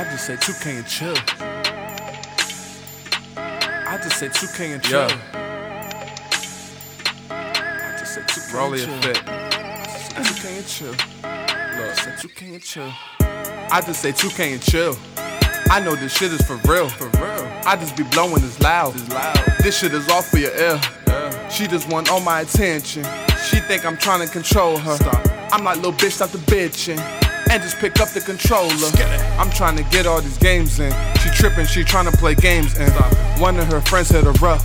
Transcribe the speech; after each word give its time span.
I 0.00 0.04
just 0.04 0.24
say 0.24 0.34
2K 0.36 0.78
and 0.78 0.86
chill. 0.86 1.14
I 3.36 3.98
just 4.02 4.18
say 4.18 4.28
2K 4.28 4.72
and 4.72 4.82
chill. 4.82 5.10
I 7.30 7.96
just 7.98 8.14
say 8.14 8.22
2K 8.22 8.54
Rolly 8.54 8.82
and 8.82 9.02
chill. 9.02 9.12
fit. 9.12 9.16
2K 10.24 10.56
and 10.56 10.66
chill. 10.66 10.92
Look, 10.92 11.94
say 11.96 12.12
2K 12.12 12.54
and 12.54 12.62
chill. 12.62 12.90
I 13.70 13.82
just 13.84 14.00
say 14.00 14.12
2K 14.12 14.52
and 14.54 14.62
chill. 14.62 14.96
I 15.70 15.80
know 15.80 15.94
this 15.94 16.16
shit 16.16 16.32
is 16.32 16.40
for 16.46 16.56
real. 16.66 16.88
For 16.88 17.08
real. 17.20 17.46
I 17.66 17.76
just 17.76 17.94
be 17.94 18.04
blowing 18.04 18.40
this 18.40 18.58
loud. 18.58 18.94
It's 18.96 19.06
loud. 19.10 19.36
This 19.62 19.78
shit 19.80 19.92
is 19.92 20.08
off 20.08 20.28
for 20.28 20.38
your 20.38 20.56
ear. 20.56 20.80
Yeah. 21.08 21.48
She 21.50 21.66
just 21.66 21.90
want 21.90 22.10
all 22.10 22.20
my 22.20 22.40
attention. 22.40 23.04
She 23.50 23.60
think 23.60 23.84
I'm 23.84 23.98
trying 23.98 24.26
to 24.26 24.32
control 24.32 24.78
her. 24.78 24.96
Stop. 24.96 25.28
I'm 25.52 25.62
like 25.62 25.76
little 25.76 25.92
bitch, 25.92 26.12
stop 26.12 26.30
the 26.30 26.38
bitching. 26.38 27.19
And 27.50 27.60
just 27.60 27.78
pick 27.78 28.00
up 28.00 28.08
the 28.10 28.20
controller. 28.20 28.70
I'm 29.36 29.50
trying 29.50 29.76
to 29.76 29.82
get 29.90 30.06
all 30.06 30.20
these 30.20 30.38
games 30.38 30.78
in. 30.78 30.92
She 31.18 31.30
tripping, 31.30 31.66
she 31.66 31.82
trying 31.82 32.08
to 32.08 32.16
play 32.16 32.36
games. 32.36 32.74
Stop. 32.74 33.40
One 33.40 33.58
of 33.58 33.66
her 33.66 33.80
friends 33.80 34.08
hit 34.08 34.22
her 34.22 34.46
up. 34.46 34.62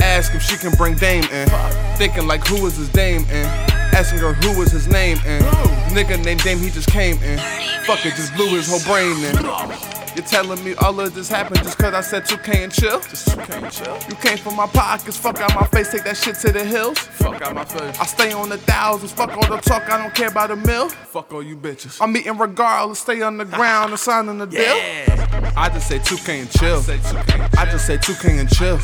Ask 0.00 0.34
if 0.34 0.42
she 0.42 0.56
can 0.56 0.72
bring 0.76 0.94
Dame 0.94 1.24
in. 1.24 1.48
Thinking 1.96 2.26
like 2.26 2.46
who 2.46 2.64
is 2.66 2.76
his 2.76 2.88
Dame 2.88 3.22
in. 3.24 3.46
Asking 3.92 4.20
her 4.20 4.32
who 4.32 4.62
is 4.62 4.72
his 4.72 4.88
name 4.88 5.18
in. 5.26 5.42
Nigga 5.92 6.22
named 6.24 6.42
Dame, 6.42 6.58
he 6.58 6.70
just 6.70 6.88
came 6.88 7.22
in. 7.22 7.38
Fuck 7.84 8.06
it, 8.06 8.14
just 8.14 8.34
blew 8.34 8.48
his 8.48 8.66
whole 8.68 8.80
brain 8.80 9.22
in. 9.22 9.95
You're 10.16 10.24
telling 10.24 10.64
me 10.64 10.72
all 10.76 10.98
of 10.98 11.14
this 11.14 11.28
happened 11.28 11.62
just 11.62 11.76
cause 11.76 11.92
I 11.92 12.00
said 12.00 12.24
2K 12.24 12.64
and 12.64 12.72
chill? 12.72 13.00
Just 13.00 13.28
2K 13.28 13.62
and 13.62 13.70
chill. 13.70 13.98
You 14.08 14.16
came 14.16 14.38
from 14.38 14.56
my 14.56 14.66
pockets, 14.66 15.18
fuck 15.18 15.38
out 15.40 15.54
my 15.54 15.66
face, 15.66 15.92
take 15.92 16.04
that 16.04 16.16
shit 16.16 16.36
to 16.36 16.52
the 16.52 16.64
hills. 16.64 16.96
Fuck 16.96 17.42
out 17.42 17.54
my 17.54 17.66
face. 17.66 18.00
I 18.00 18.06
stay 18.06 18.32
on 18.32 18.48
the 18.48 18.56
thousands, 18.56 19.12
fuck 19.12 19.36
all 19.36 19.46
the 19.46 19.60
talk, 19.60 19.90
I 19.90 19.98
don't 20.02 20.14
care 20.14 20.28
about 20.28 20.50
a 20.50 20.56
mill. 20.56 20.88
Fuck 20.88 21.34
all 21.34 21.42
you 21.42 21.54
bitches. 21.54 22.00
I'm 22.00 22.16
eating 22.16 22.38
regardless, 22.38 23.00
stay 23.00 23.20
on 23.20 23.36
the 23.36 23.44
ground 23.44 23.90
and 23.90 24.00
signing 24.00 24.38
the 24.38 24.46
deal. 24.46 24.62
Yeah. 24.62 25.52
I 25.54 25.68
just 25.68 25.86
say 25.86 25.98
2K 25.98 26.40
and 26.40 26.50
chill. 26.50 26.80
Say 26.80 26.96
2K 26.96 27.34
and 27.34 27.56
I 27.58 27.70
just 27.70 27.86
say 27.86 27.98
2K 27.98 28.40
and 28.40 28.48
chill. 28.48 28.78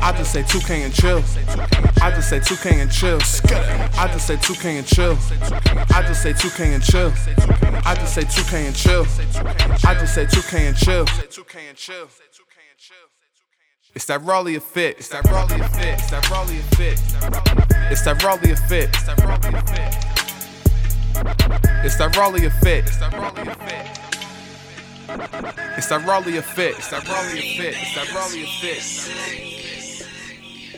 I 0.00 0.12
just 0.16 0.32
say 0.32 0.42
2K 0.42 0.84
and 0.84 0.92
chill. 0.92 1.18
I 2.02 2.10
just 2.10 2.28
say 2.28 2.40
2K 2.40 2.72
and 2.82 2.90
chill. 2.90 3.20
I 3.98 4.08
just 4.08 4.26
say 4.26 4.36
2K 4.36 4.78
and 4.78 4.86
chill. 4.86 5.16
I 5.94 6.02
just 6.02 6.22
say 6.22 6.32
2K 6.32 6.74
and 6.74 6.82
chill. 6.82 7.12
I 7.86 7.94
just 7.94 8.14
say 8.14 8.22
2K 8.22 8.66
and 8.66 8.74
chill. 8.74 9.06
I 9.88 9.94
just 9.94 10.14
say 10.14 10.24
2K 10.24 10.55
chill. 10.55 10.55
2K 10.56 11.68
and 11.68 11.76
chill. 11.76 12.06
It's 13.94 14.06
that 14.06 14.22
Raleigh 14.22 14.58
fit. 14.58 14.96
It's 14.98 15.08
that 15.08 15.24
Raleigh 15.24 15.58
fit. 15.58 15.98
It's 15.98 16.10
that 16.10 16.30
Raleigh 16.30 16.62
fit. 16.76 16.98
It's 17.90 18.02
that 18.02 18.22
Raleigh 18.22 18.56
fit. 18.68 18.90
It's 18.94 19.02
that 19.04 19.20
Raleigh 19.22 19.60
fit. 19.70 20.04
It's 21.84 21.96
that 21.96 22.16
Raleigh 22.16 22.50
fit. 22.50 22.84
It's 22.84 22.96
that 22.98 23.12
Raleigh 23.12 23.50
fit. 23.60 23.94
It's 25.76 25.88
that 25.88 26.06
Raleigh 26.06 26.40
fit. 26.40 26.76
It's 26.78 26.90
that 26.90 27.06
Raleigh 27.06 27.56
fit. 27.56 27.74
It's 27.76 27.94
that 27.94 28.12
Raleigh 28.14 28.46
fit. 28.60 28.82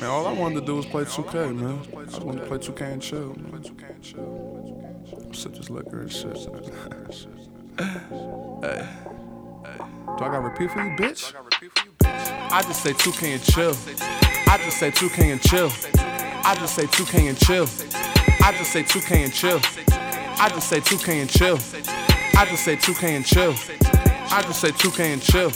Man, 0.00 0.10
all 0.10 0.26
I 0.26 0.32
wanted 0.32 0.60
to 0.60 0.66
do 0.66 0.76
was 0.76 0.86
play 0.86 1.04
2K, 1.04 1.56
man. 1.56 1.80
I 1.96 2.04
just 2.04 2.22
wanted 2.22 2.40
to 2.40 2.46
play 2.46 2.58
2K 2.58 2.82
and 2.92 3.02
chill. 3.02 3.36
Sip 5.32 5.54
this 5.54 5.70
liquor 5.70 6.00
and 6.00 6.12
shit. 6.12 6.36
hey. 8.62 8.86
Do 10.18 10.24
I 10.24 10.30
got 10.30 10.42
repeat 10.42 10.72
for 10.72 10.82
you, 10.82 10.96
bitch? 10.96 11.32
I 12.50 12.60
just 12.62 12.82
say 12.82 12.92
2K 12.92 13.34
and 13.34 13.42
chill. 13.42 13.72
I 14.48 14.58
just 14.64 14.78
say 14.78 14.90
2K 14.90 15.30
and 15.30 15.40
chill. 15.40 15.70
I 16.44 16.56
just 16.58 16.74
say 16.74 16.86
2K 16.86 17.28
and 17.28 17.38
chill. 17.38 17.62
I 18.42 18.52
just 18.58 18.72
say 18.72 18.82
2K 18.82 19.12
and 19.22 19.32
chill. 19.32 19.60
I 20.40 20.48
just 20.48 20.68
say 20.68 20.80
2K 20.80 21.20
and 21.20 21.30
chill. 21.30 21.54
I 22.36 22.46
just 22.46 22.64
say 22.64 22.74
2K 22.74 23.04
and 23.14 23.24
chill. 23.24 23.52
I 24.32 24.42
just 24.42 24.58
say 24.60 24.72
2K 24.72 25.12
and 25.12 25.22
chill. 25.22 25.52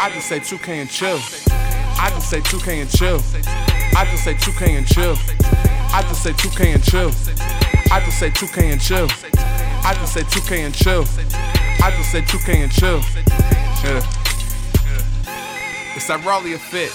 I 0.00 0.10
just 0.14 0.28
say 0.28 0.38
2K 0.38 0.82
and 0.82 0.88
chill. 0.88 1.18
I 1.98 2.10
just 2.14 2.30
say 2.30 2.40
2K 2.40 2.80
and 2.82 2.88
chill. 2.88 3.16
I 3.96 4.04
just 4.04 4.22
say 4.22 4.34
2K 4.34 4.76
and 4.78 4.86
chill. 4.86 5.16
I 5.92 6.02
just 6.02 6.22
say 6.22 6.30
2K 6.30 6.72
and 6.74 6.82
chill. 6.84 7.10
I 7.90 8.00
just 8.04 8.20
say 8.20 8.30
2K 8.30 8.72
and 8.72 8.80
chill. 8.80 9.08
I 9.82 9.94
just 9.94 10.12
say 10.14 10.22
2K 10.22 10.64
and 10.64 10.74
chill. 10.74 11.04
I 11.82 11.90
just 11.96 12.12
say 12.12 12.20
2K 12.22 12.54
and 12.62 12.70
chill. 12.70 13.59
Yeah. 13.82 14.02
yeah. 14.84 15.96
It's 15.96 16.10
a 16.10 16.18
Raleigh 16.18 16.58
fit. 16.58 16.92